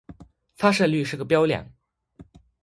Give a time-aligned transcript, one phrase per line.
[0.55, 1.71] 发射率是个标量。